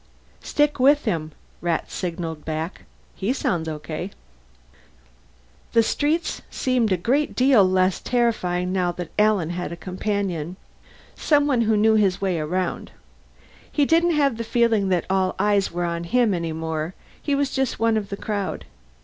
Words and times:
_Stick 0.43 0.79
with 0.79 1.05
him, 1.05 1.31
Rat 1.61 1.91
signalled 1.91 2.43
back. 2.43 2.85
He 3.13 3.33
sounds 3.33 3.69
okay. 3.69 4.09
The 5.73 5.83
streets 5.83 6.41
seemed 6.49 6.91
a 6.91 6.97
great 6.97 7.35
deal 7.35 7.63
less 7.63 7.99
terrifying 7.99 8.73
now 8.73 8.91
that 8.93 9.11
Alan 9.19 9.51
had 9.51 9.71
a 9.71 9.75
companion, 9.77 10.55
someone 11.15 11.61
who 11.69 11.77
knew 11.77 11.93
his 11.93 12.19
way 12.19 12.39
around. 12.39 12.89
He 13.71 13.85
didn't 13.85 14.15
have 14.15 14.37
the 14.37 14.43
feeling 14.43 14.89
that 14.89 15.05
all 15.07 15.35
eyes 15.37 15.71
were 15.71 15.85
on 15.85 16.05
him, 16.05 16.33
any 16.33 16.51
more; 16.51 16.95
he 17.21 17.35
was 17.35 17.51
just 17.53 17.77
one 17.77 17.95
of 17.95 18.09
the 18.09 18.17
crowd. 18.17 18.65